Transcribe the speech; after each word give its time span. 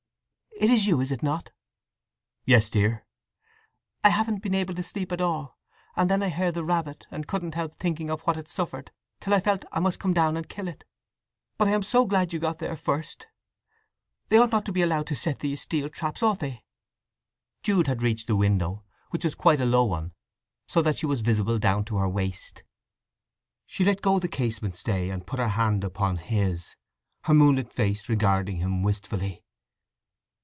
"It 0.59 0.69
is 0.69 0.85
you—is 0.85 1.11
it 1.11 1.23
not?" 1.23 1.49
"Yes, 2.45 2.69
dear!" 2.69 3.03
"I 4.03 4.09
haven't 4.09 4.43
been 4.43 4.53
able 4.53 4.75
to 4.75 4.83
sleep 4.83 5.11
at 5.11 5.19
all, 5.19 5.57
and 5.95 6.07
then 6.07 6.21
I 6.21 6.29
heard 6.29 6.53
the 6.53 6.63
rabbit, 6.63 7.07
and 7.09 7.25
couldn't 7.27 7.55
help 7.55 7.73
thinking 7.73 8.11
of 8.11 8.21
what 8.23 8.37
it 8.37 8.47
suffered, 8.47 8.91
till 9.19 9.33
I 9.33 9.39
felt 9.39 9.65
I 9.71 9.79
must 9.79 9.97
come 9.99 10.13
down 10.13 10.37
and 10.37 10.47
kill 10.47 10.67
it! 10.67 10.83
But 11.57 11.67
I 11.67 11.71
am 11.71 11.81
so 11.81 12.05
glad 12.05 12.31
you 12.31 12.37
got 12.37 12.59
there 12.59 12.75
first… 12.75 13.25
They 14.29 14.37
ought 14.37 14.51
not 14.51 14.63
to 14.65 14.71
be 14.71 14.83
allowed 14.83 15.07
to 15.07 15.15
set 15.15 15.39
these 15.39 15.61
steel 15.61 15.89
traps, 15.89 16.21
ought 16.21 16.41
they!" 16.41 16.63
Jude 17.63 17.87
had 17.87 18.03
reached 18.03 18.27
the 18.27 18.35
window, 18.35 18.83
which 19.09 19.23
was 19.25 19.33
quite 19.33 19.61
a 19.61 19.65
low 19.65 19.85
one, 19.85 20.13
so 20.67 20.83
that 20.83 20.99
she 20.99 21.07
was 21.07 21.21
visible 21.21 21.57
down 21.57 21.85
to 21.85 21.97
her 21.97 22.09
waist. 22.09 22.61
She 23.65 23.83
let 23.83 24.03
go 24.03 24.19
the 24.19 24.27
casement 24.27 24.75
stay 24.75 25.09
and 25.09 25.25
put 25.25 25.39
her 25.39 25.47
hand 25.47 25.83
upon 25.83 26.17
his, 26.17 26.75
her 27.23 27.33
moonlit 27.33 27.73
face 27.73 28.07
regarding 28.07 28.57
him 28.57 28.83
wistfully. 28.83 29.43